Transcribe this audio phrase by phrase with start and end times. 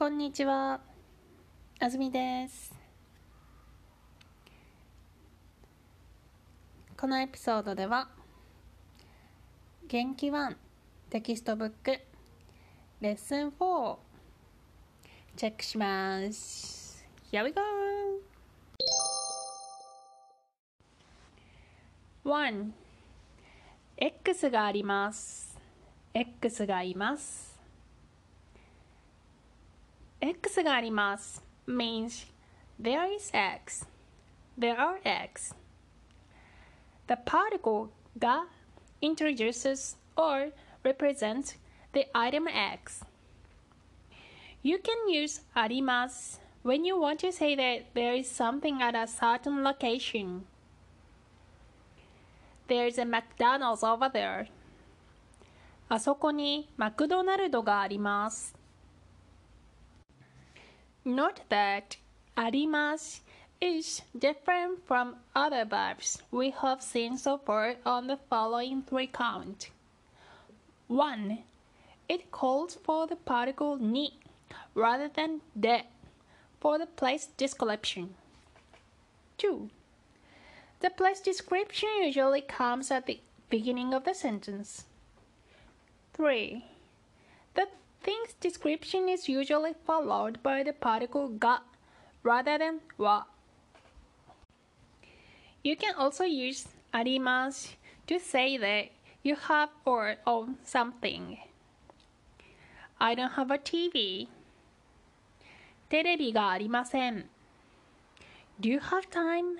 [0.00, 0.80] こんにちは。
[1.78, 2.72] あずみです。
[6.96, 8.08] このエピソードでは、
[9.86, 10.56] 元気ワン
[11.10, 12.00] テキストブック
[13.02, 13.98] レッスン4を
[15.36, 17.04] チェックします。
[17.30, 17.60] Here we go!
[22.24, 22.70] 1
[23.98, 25.58] X があります。
[26.14, 27.49] X がいます。
[30.29, 32.27] X があります means
[32.81, 33.87] there is X.
[34.57, 35.55] There are X.
[37.07, 38.45] The particle が
[39.01, 40.51] introduces or
[40.83, 41.57] represents
[41.93, 43.05] the item X.
[44.63, 49.05] You can use あります when you want to say that there is something at a
[49.05, 50.45] certain location.
[52.67, 54.47] There's a McDonald's over there.
[55.87, 58.55] あそこにマクドナルドがあります。
[61.04, 61.96] Note that
[62.36, 63.20] arimas
[63.58, 69.70] is different from other verbs we have seen so far on the following three count.
[70.88, 71.38] 1.
[72.06, 74.18] It calls for the particle ni
[74.74, 75.84] rather than de
[76.60, 78.14] for the place description.
[79.38, 79.70] 2.
[80.80, 84.84] The place description usually comes at the beginning of the sentence.
[86.12, 86.62] 3.
[87.54, 87.68] The
[88.03, 91.61] thing's description is usually followed by the particle ga
[92.23, 93.25] rather than wa.
[95.63, 98.89] You can also use あります to say that
[99.23, 101.37] you have or own something.
[102.99, 104.27] I don't have a TV.
[105.89, 107.29] テレビがありません。
[108.59, 109.59] Do you have time?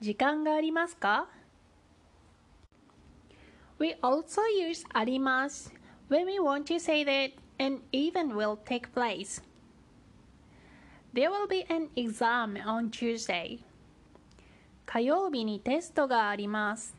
[0.00, 1.28] 時間がありますか
[3.78, 5.72] We also use あります
[6.14, 9.40] when we want to say that an event will take place.
[11.12, 13.60] There will be an exam on Tuesday.
[14.86, 16.96] 火曜日にテストがあります。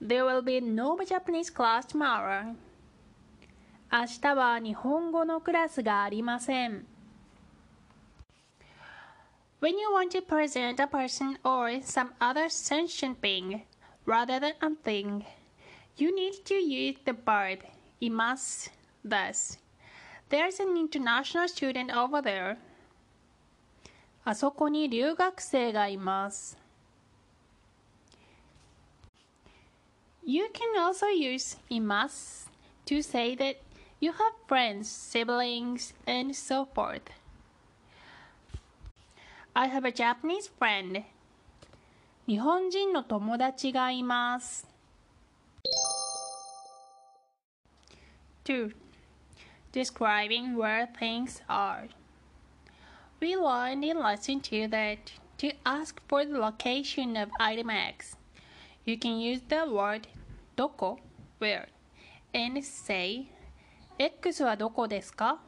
[0.00, 2.54] There will be no Japanese class tomorrow.
[3.92, 6.86] 明日は日本語のクラスがありません。
[9.60, 13.62] When you want to present a person or some other sentient being
[14.06, 15.24] rather than a thing,
[15.96, 17.60] you need to use the verb
[18.00, 18.72] います。
[19.04, 19.58] Thus,
[20.28, 22.56] there's an international student over there.
[24.24, 26.58] あそこに留学生がいます。
[30.24, 32.50] You can also use います
[32.86, 33.56] to say that
[34.00, 34.16] you have
[34.46, 37.02] friends, siblings, and so forth.
[39.54, 41.02] I have a Japanese friend.
[42.26, 44.68] 日本人の友達がいます。
[48.44, 48.72] 2.
[49.72, 51.88] Describing where things are.
[53.20, 58.16] We learned in lesson 2 that to ask for the location of item X,
[58.84, 60.08] you can use the word
[60.56, 60.98] どこ
[61.38, 61.68] where
[62.34, 63.26] and say
[63.98, 65.38] X はどこですか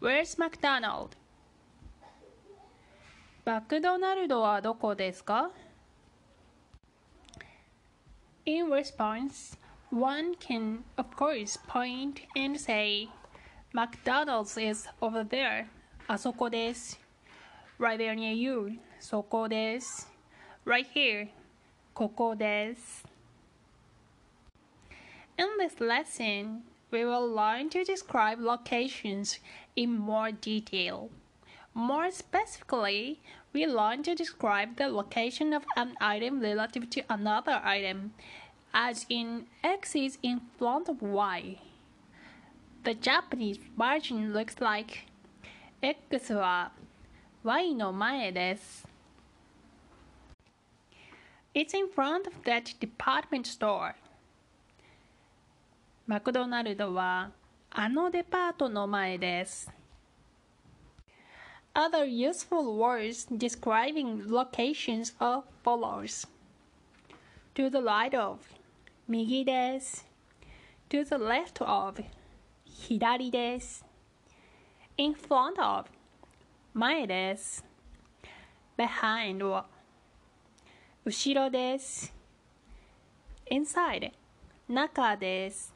[0.00, 1.10] Where's McDonald?
[3.44, 5.50] マクドナルドはどこですか
[8.46, 9.58] In response,
[9.94, 13.08] one can, of course, point and say,
[13.72, 15.66] McDonald's is over there.
[16.06, 16.98] あそこです。
[17.78, 18.78] Right there near you.
[18.98, 20.10] そこです。
[20.66, 21.28] Right here.
[21.94, 23.04] ここです。
[25.36, 29.40] In this lesson, we will learn to describe locations
[29.74, 31.08] in more detail.
[31.74, 33.20] More specifically,
[33.52, 38.12] we learn to describe the location of an item relative to another item,
[38.74, 41.58] as in X is in front of Y.
[42.84, 45.06] The Japanese version looks like
[45.82, 46.72] X は
[47.42, 48.86] Y の前です。
[51.54, 53.94] It's in front of that department store.
[56.06, 57.30] マクドナルドは
[57.70, 59.70] あのデパートの前です。
[61.74, 66.26] Other useful words describing locations are follows.
[67.54, 68.38] To the right of
[69.07, 70.03] 右です。
[70.89, 72.03] To the left of
[72.65, 73.85] 左です。
[74.97, 75.87] In front of
[76.73, 77.63] 前です。
[78.75, 79.67] Behind は
[81.03, 82.11] 後ろです。
[83.51, 84.11] Inside
[84.67, 85.71] 中です。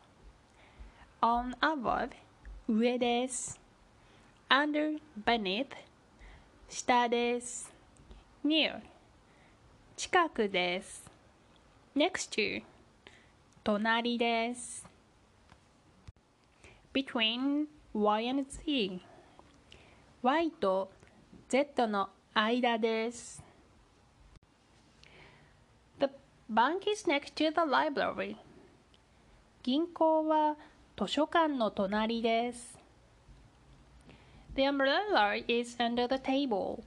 [1.21, 2.09] On above
[2.67, 3.59] 上です。
[4.49, 5.67] Under beneath
[6.67, 7.71] 下です。
[8.43, 8.81] Near
[9.95, 11.07] 近くです。
[11.95, 12.63] Next to
[13.63, 14.89] 隣です。
[16.93, 19.01] between Y and Z
[20.21, 20.91] Y と
[21.47, 23.43] Z の間です
[25.99, 26.09] The
[26.49, 28.35] bank is next to the library
[29.63, 30.55] 銀行は
[30.97, 32.77] 図書館の隣です
[34.55, 36.81] The umbrella is under the table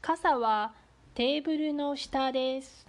[0.00, 0.72] 傘は
[1.14, 2.86] テーブルの下です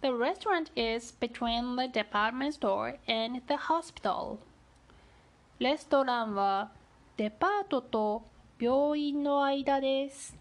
[0.00, 4.38] The restaurant is between the department store and the hospital.
[5.58, 6.70] レストランは
[7.16, 8.22] デパートと
[8.58, 10.36] 病院の間です。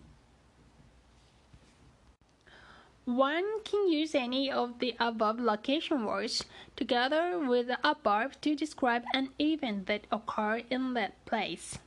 [3.06, 6.46] One can use any of the above location words
[6.76, 11.80] together with the above to describe an event that occurred in that place.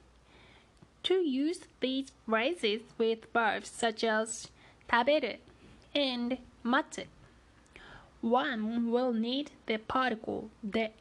[1.04, 4.50] To use these phrases with verbs such as
[4.90, 5.40] 食べる
[5.94, 7.06] and 待つ
[8.21, 10.91] one will need the particle de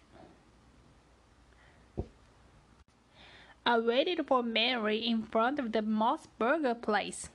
[3.64, 7.30] I waited for Mary in front of the MOS Burger Place.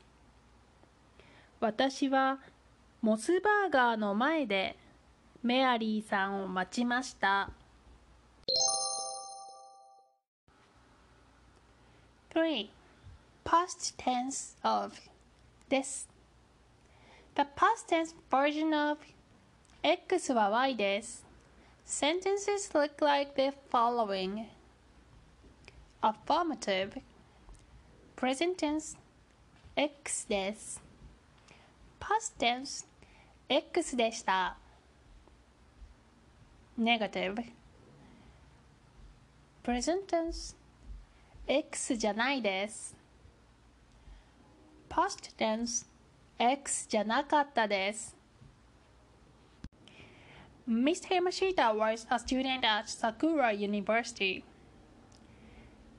[1.60, 2.40] 私は
[3.02, 4.76] モスバーガーの前で
[5.44, 7.52] メアリーさんを待ちました。
[12.34, 12.68] 3.
[13.46, 14.96] Past tense of
[15.70, 16.08] this.
[17.36, 18.98] The past tense version of
[19.85, 21.25] X は Y です。
[21.87, 24.47] Sentences look like the following
[26.03, 27.00] Affirmative
[28.17, 28.97] Present tense
[29.75, 30.82] X です。
[31.99, 32.87] Past tense
[33.49, 34.56] X でした。
[36.79, 37.44] Negative
[39.65, 40.56] Present tense
[41.47, 42.94] X じゃないです。
[44.88, 45.87] Past tense
[46.38, 48.17] X じゃなかったです。
[50.68, 51.10] Mr.
[51.10, 54.44] Yamashita was a student at Sakura University.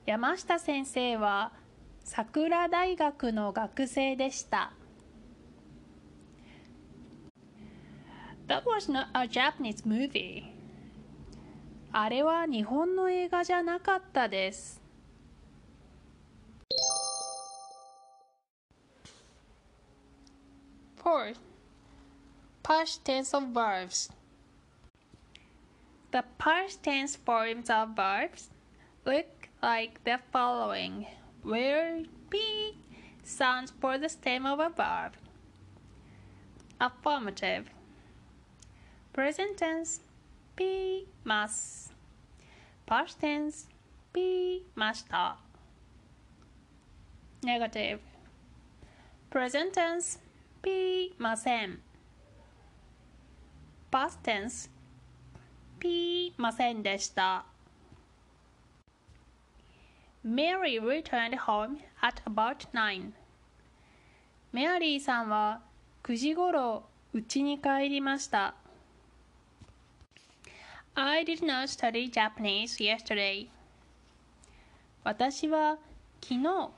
[0.05, 1.53] 山下先生は
[2.03, 4.73] 桜大学の学生でした。
[8.47, 10.43] That was not a Japanese movie.
[11.93, 14.81] あれは日本の映画じゃなかったです。
[20.97, 21.37] Fourth,
[22.63, 24.16] past tense of verbs.
[26.17, 28.49] The past tense forms of verbs
[29.05, 31.05] look like the following,
[31.43, 32.75] where P
[33.23, 35.13] stands for the stem of a verb.
[36.81, 37.69] Affirmative.
[39.13, 39.99] Present tense,
[40.55, 41.91] P must.
[42.87, 43.67] Past tense,
[44.11, 45.05] P must.
[47.43, 47.99] Negative.
[49.29, 50.17] Present tense,
[50.63, 51.79] P mustn't.
[53.91, 54.69] Past tense,
[55.79, 57.45] ピーませんでした。
[60.25, 63.13] Mary returned home at about nine.
[64.51, 65.61] メアリーさんは
[66.03, 66.83] 9時ごろ
[67.13, 68.55] 家に帰りました。
[70.95, 73.47] I did not study Japanese yesterday.
[75.03, 75.77] 私は
[76.21, 76.69] 昨日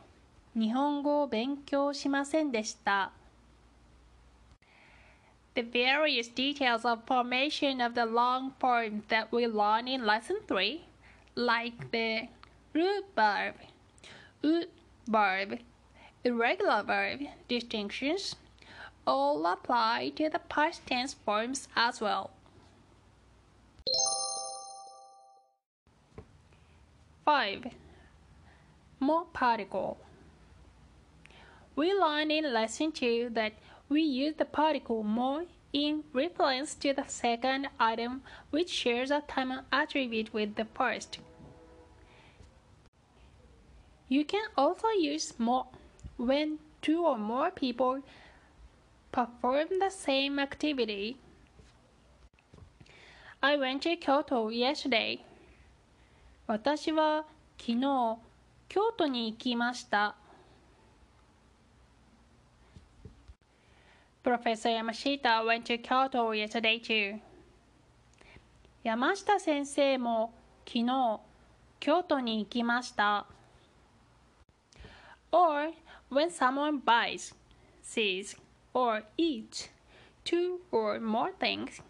[0.56, 3.12] 日本語を勉強しませんでした。
[5.56, 10.86] The various details of formation of the long form that we learn in lesson 3,
[11.36, 12.28] like the
[12.74, 13.56] root verb,
[14.44, 14.70] ut
[15.08, 15.60] verb,
[16.24, 18.36] irregular verb distinctions,
[19.06, 22.32] all apply to the past tense forms as well.
[27.26, 27.68] 5.
[29.00, 29.98] Mo particle.
[31.76, 33.54] We learned in lesson 2 that
[33.90, 39.62] we use the particle mo in reference to the second item, which shares a time
[39.72, 41.20] attribute with the first.
[44.08, 45.68] You can also use mo
[46.18, 48.02] when two or more people
[49.12, 51.18] perform the same activity.
[53.42, 55.20] I went to Kyoto yesterday.
[56.48, 57.26] 私は
[57.60, 58.18] 昨日
[58.70, 60.16] 京都に行きました。
[64.22, 67.20] Professor Yamashita went to Kyoto yesterday too.
[68.84, 70.34] 山下先生も
[70.66, 71.20] 昨日
[71.80, 73.26] 京都に行きました。
[75.32, 75.72] Or
[76.12, 77.34] when someone buys,
[77.84, 78.38] sees,
[78.74, 79.70] or eats
[80.26, 81.82] two or more things.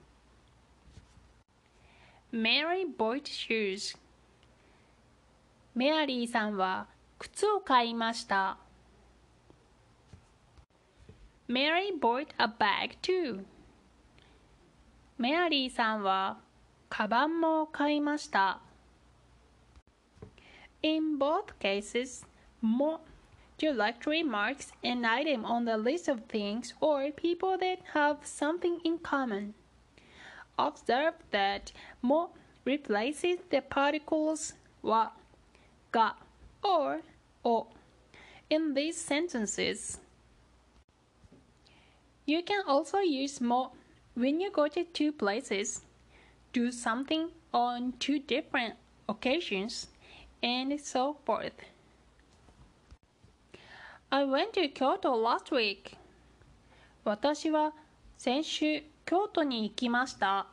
[2.31, 3.97] Mary bought shoes.
[5.73, 8.57] メアリーさんは靴を買いました。
[11.51, 13.43] Mary bought a bag too.
[15.17, 16.37] メアリーさんは
[16.89, 18.61] カバンも買いました。
[20.83, 22.23] In both cases,
[22.61, 23.01] mo
[23.57, 28.99] directory marks an item on the list of things or people that have something in
[28.99, 29.55] common.
[30.55, 31.71] Observe that
[32.03, 32.29] mo
[32.63, 34.53] replaces the particles
[34.83, 35.09] wa,
[35.91, 36.13] ga,
[36.63, 37.01] or
[37.43, 37.65] o
[38.51, 39.99] in these sentences.
[42.29, 43.71] You can also use mo
[44.13, 45.81] when you go to two places,
[46.53, 48.75] do something on two different
[49.07, 49.87] occasions,
[50.43, 51.57] and so forth.
[54.11, 55.97] I went to Kyoto last week.
[57.03, 57.73] 私は
[58.15, 60.45] 先週京都に行きました。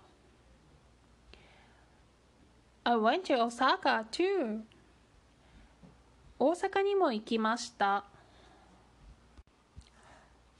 [2.85, 4.63] I went to Osaka too.
[6.39, 8.07] 大阪にも行きました。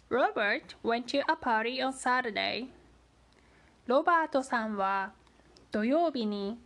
[0.10, 2.68] Robert went to a party on Saturday.
[3.88, 5.14] ロバートさんは
[5.72, 6.58] 土曜日に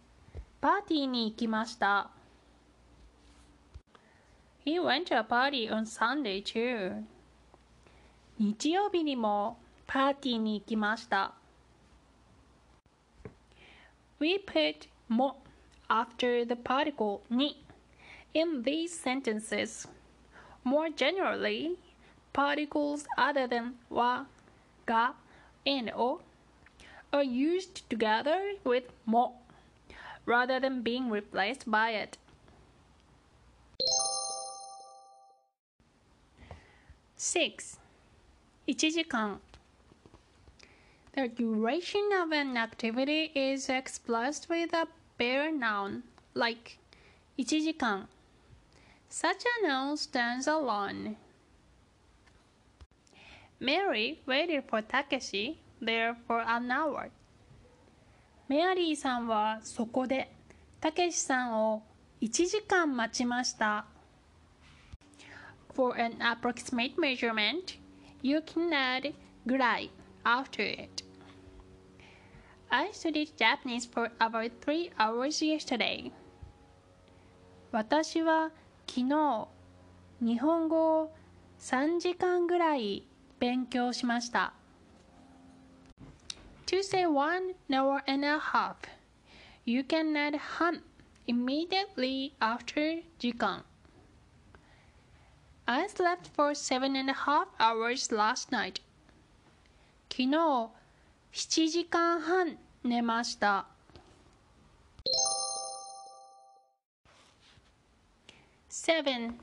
[0.59, 2.09] パーティーに行きました。
[4.65, 7.03] He went to a party on Sunday too.
[8.39, 11.33] 日曜日にもパーティーに行きました。
[14.19, 15.35] We put mo
[15.87, 17.63] after the particle ni
[18.33, 19.87] in these sentences.
[20.63, 21.77] More generally,
[22.33, 24.25] particles other than wa,
[24.85, 25.13] ga,
[25.65, 26.21] and o
[27.13, 29.33] are used together with mo
[30.25, 32.17] rather than being replaced by it.
[37.15, 37.77] Six,
[38.67, 39.39] 1時間
[41.13, 44.87] The duration of an activity is expressed with a
[45.17, 46.77] bare noun, like
[47.37, 48.07] 1時間
[49.07, 51.15] Such a noun stands alone.
[53.62, 57.10] Mary waited for Takeshi there for an hour.
[58.48, 60.34] メアリーさんはそこで
[60.80, 61.82] たけしさんを
[62.22, 63.84] 1時間待ちました。
[65.74, 67.78] For an approximate measurement,
[68.22, 69.14] you can add
[69.44, 69.90] ぐらい
[70.24, 71.04] after it.
[72.70, 76.10] I studied Japanese for about three hours yesterday.
[77.72, 78.52] 私は
[78.88, 79.48] 昨日
[80.22, 81.12] 日本語を
[81.58, 83.04] 3時間ぐらい
[83.40, 84.52] 勉強しました。
[86.66, 88.76] To say one hour and a half,
[89.64, 90.82] you can add 半
[91.26, 93.64] immediately after 時間。
[95.66, 98.82] I slept for seven and a half hours last night.
[100.10, 100.70] 昨日
[101.32, 103.66] 7時間半寝ました。
[108.68, 109.34] Seven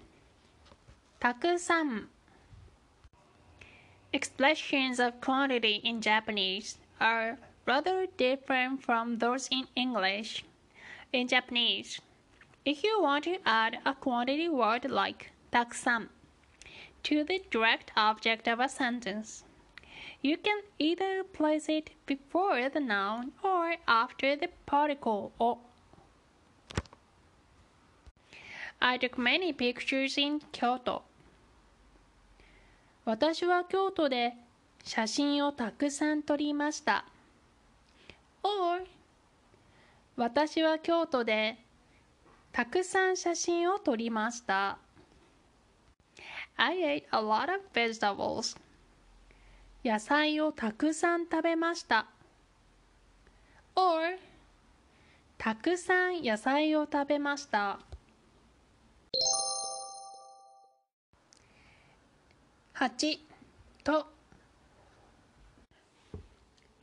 [1.19, 2.09] たくさん
[4.17, 10.43] Expressions of quantity in Japanese are rather different from those in English.
[11.13, 12.01] In Japanese,
[12.65, 16.09] if you want to add a quantity word like takusan
[17.03, 19.43] to the direct object of a sentence,
[20.23, 25.59] you can either place it before the noun or after the particle or
[28.81, 31.03] I took many pictures in Kyoto.
[33.07, 34.33] 私は京都で
[34.83, 37.05] 写真をたくさん撮りました。
[38.43, 38.85] or
[40.17, 41.57] 私は京都で
[42.51, 44.77] たくさん写真を撮りました。
[46.57, 48.57] I ate a lot of vegetables.
[49.85, 52.07] 野菜をたくさん食べました。
[53.73, 54.19] or
[55.37, 57.79] たくさん野菜を食べました。
[62.79, 63.17] 8
[63.83, 64.05] と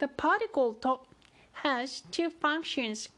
[0.01, 0.99] The particle to
[1.63, 3.09] has two functions.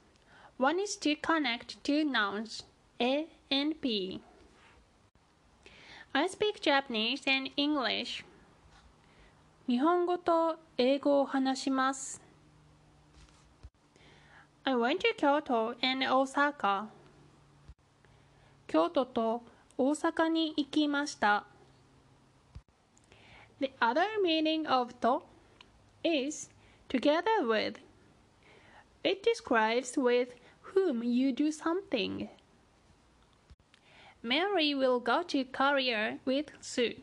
[0.59, 2.65] One is to connect two nouns,
[3.01, 4.21] A and B.
[6.13, 8.27] I speak Japanese and English.
[9.67, 12.21] 日本語と英語を話します。
[14.65, 16.89] I went to Kyoto and Osaka.
[18.67, 19.43] 京都と
[19.79, 21.47] 大阪に行きました。
[23.60, 25.24] The other meaning of と
[26.04, 26.50] is
[26.90, 27.80] together with.
[29.04, 30.30] It describes with
[30.74, 32.30] whom you do something.
[34.24, 37.02] Mary will go to Korea with Sue.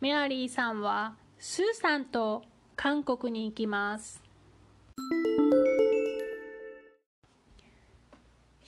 [0.00, 2.42] メアリーさんはスーさんと
[2.76, 4.22] 韓国に行きます。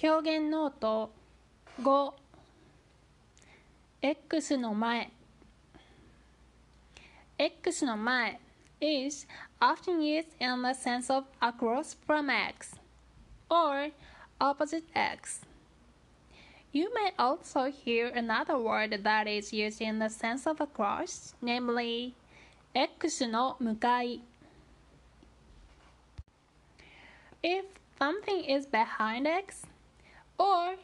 [0.03, 1.13] 表現ノート
[1.83, 2.13] 5
[4.01, 5.13] X の前
[7.44, 7.98] X no
[8.80, 9.26] is
[9.62, 12.76] often used in the sense of across from X
[13.52, 13.90] or
[14.40, 15.42] opposite X.
[16.72, 22.16] You may also hear another word that is used in the sense of across, namely
[22.74, 24.22] X no Mukai.
[27.44, 27.66] If
[28.00, 29.64] something is behind X
[30.40, 30.76] or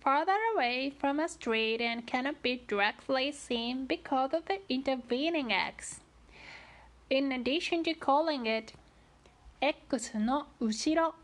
[0.00, 6.00] farther away from a street and cannot be directly seen because of the intervening X.
[7.10, 8.74] In addition to calling it
[9.62, 11.14] X no Ushiro,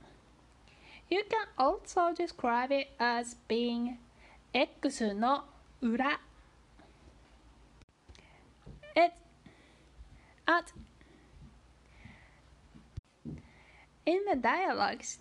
[1.10, 3.98] you can also describe it as being
[4.54, 5.42] X no
[5.82, 6.18] Ura.
[8.96, 9.12] It,
[10.48, 10.72] at
[14.06, 15.18] In the dialogues,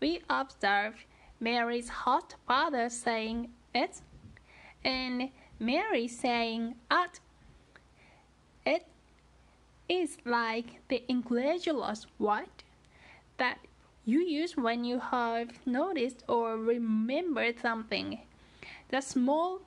[0.00, 1.04] we observe
[1.40, 4.02] Mary's hot father saying it
[4.84, 7.20] and Mary saying at
[9.88, 12.62] is like the incredulous what
[13.38, 13.58] that
[14.04, 18.20] you use when you have noticed or remembered something.
[18.90, 19.60] The small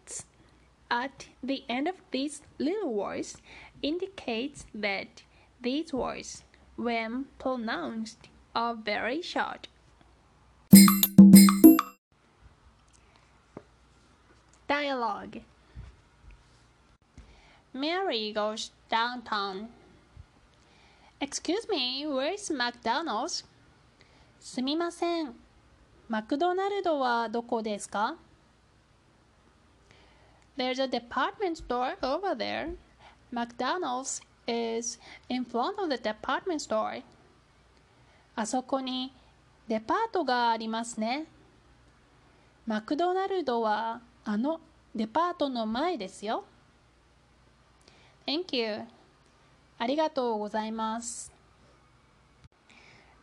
[0.92, 3.38] at the end of these little words
[3.82, 5.24] indicates that
[5.60, 6.44] these words,
[6.75, 9.68] when pronounced, are very short.
[14.68, 15.40] Dialogue
[17.74, 19.70] Mary goes downtown.
[21.24, 23.46] Excuse me, where's McDonald's?
[24.40, 25.36] すみません。
[26.10, 28.16] マクドナルドはどこですか
[30.58, 32.75] There's a department store over there.
[33.32, 35.00] McDonald's is
[35.30, 37.04] in front of the department store.
[38.36, 39.13] あそこに
[39.68, 41.28] デパートがありますね。
[42.66, 44.60] マクドナルドはあの
[44.96, 46.46] デパートの前ですよ。
[48.25, 49.00] Thank you.
[49.82, 51.32] ありがとうございます。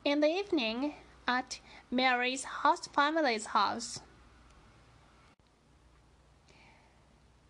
[0.02, 0.90] In the evening,
[1.24, 1.60] at
[1.92, 4.02] Mary's host family's house.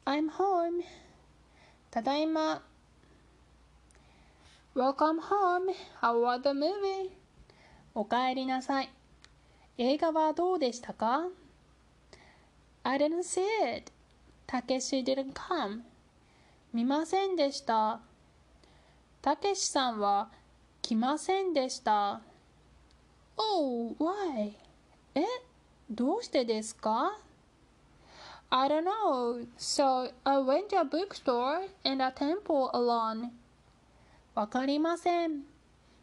[0.05, 0.85] I'm home.
[1.91, 2.63] ただいま。
[4.75, 5.75] Welcome home.
[6.03, 7.11] How was the movie?
[7.95, 8.93] おかえりなさい。
[9.79, 11.29] 映画はどうでしたか
[12.83, 13.41] ?I didn't see
[13.79, 13.91] it.
[14.47, 15.81] たけし didn't come.
[16.75, 18.03] 見ませんでした。
[19.21, 20.29] たけしさんは
[20.81, 22.21] 来ませんでした。
[23.37, 24.53] Oh, why?
[25.15, 25.25] え
[25.91, 27.19] どうしてですか
[28.51, 29.47] I don't know.
[29.59, 33.31] So I went to a bookstore and a temple alone.
[34.35, 35.43] わかりません。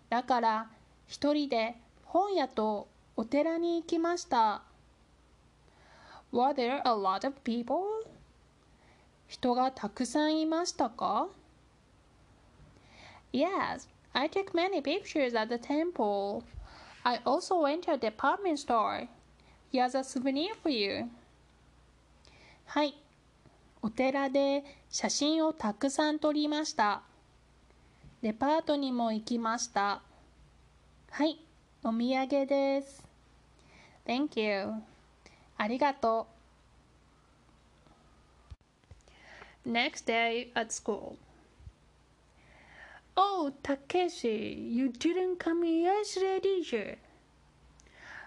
[0.09, 0.67] だから
[1.07, 4.61] 一人で本屋とお寺に行きました。
[6.33, 7.77] Were there a lot of people?
[9.27, 11.27] 人がたくさんいましたか
[13.35, 16.45] Yes, I took many pictures at the temple.
[17.03, 19.09] I also went to a department store.
[19.73, 21.09] Here's a souvenir for you.
[22.65, 22.95] はい。
[23.81, 27.01] お寺で写真をたくさん撮りました。
[28.21, 30.01] デパートにも行きました。
[31.11, 31.37] はい。
[31.83, 33.03] お土産です。
[34.07, 34.81] Thank you.
[35.57, 36.27] ありがと
[39.65, 39.69] う。
[39.69, 41.17] Next day at school.
[43.17, 46.97] Oh, Takeshi, you didn't come yesterday, did you?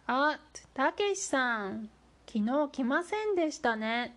[0.06, 0.38] あ、
[0.72, 1.90] たけしさん、
[2.26, 4.16] 昨日来ませんでしたね。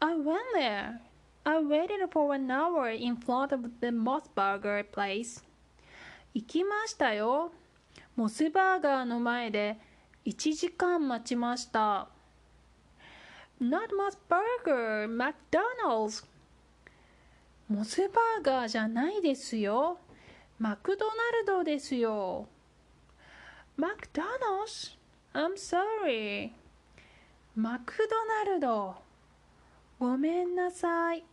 [0.00, 0.98] I went there.
[1.44, 5.42] I waited for an hour in front of the Mossburger place.
[6.34, 7.52] 行きましたよ。
[8.14, 9.78] モスバーガーの前で
[10.26, 12.08] 1時間待ちました。
[13.58, 16.26] Not Mossburger, McDonald's.
[17.72, 19.96] モスバーガーじゃないですよ。
[20.58, 22.46] マクドナルドですよ。
[23.78, 24.28] マクドナ
[24.66, 24.98] ス
[25.32, 26.50] I'm sorry.
[27.56, 28.94] マクドナルド。
[29.98, 31.24] ごめんなさい。